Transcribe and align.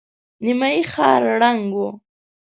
نيمايي 0.43 0.81
ښار 0.91 1.21
ړنګ 1.41 1.69
و. 1.79 1.83